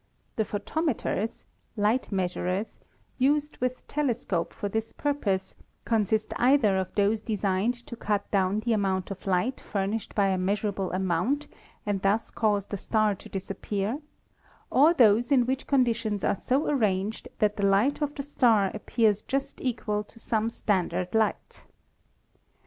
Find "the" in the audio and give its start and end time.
0.35-0.45, 8.61-8.73, 12.65-12.77, 17.57-17.67, 18.15-18.23